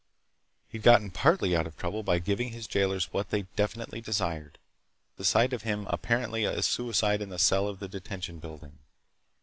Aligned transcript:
He'd 0.67 0.81
gotten 0.81 1.11
partly 1.11 1.55
out 1.55 1.67
of 1.67 1.77
trouble 1.77 2.01
by 2.01 2.17
giving 2.17 2.49
his 2.49 2.65
jailers 2.65 3.13
what 3.13 3.29
they 3.29 3.43
definitely 3.55 4.01
desired—the 4.01 5.23
sight 5.23 5.53
of 5.53 5.61
him 5.61 5.85
apparently 5.91 6.43
a 6.43 6.63
suicide 6.63 7.21
in 7.21 7.29
the 7.29 7.37
cell 7.37 7.69
in 7.69 7.77
the 7.77 7.87
Detention 7.87 8.39
Building. 8.39 8.79